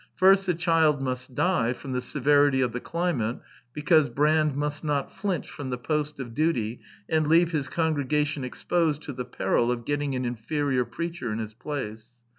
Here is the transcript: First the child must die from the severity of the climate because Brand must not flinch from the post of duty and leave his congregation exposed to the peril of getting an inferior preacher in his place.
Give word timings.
First 0.15 0.47
the 0.47 0.55
child 0.55 0.99
must 0.99 1.35
die 1.35 1.73
from 1.73 1.91
the 1.91 2.01
severity 2.01 2.59
of 2.61 2.71
the 2.71 2.79
climate 2.79 3.37
because 3.71 4.09
Brand 4.09 4.55
must 4.55 4.83
not 4.83 5.13
flinch 5.15 5.47
from 5.47 5.69
the 5.69 5.77
post 5.77 6.19
of 6.19 6.33
duty 6.33 6.79
and 7.07 7.27
leave 7.27 7.51
his 7.51 7.67
congregation 7.69 8.43
exposed 8.43 9.03
to 9.03 9.13
the 9.13 9.25
peril 9.25 9.71
of 9.71 9.85
getting 9.85 10.15
an 10.15 10.25
inferior 10.25 10.85
preacher 10.85 11.31
in 11.31 11.37
his 11.37 11.53
place. 11.53 12.13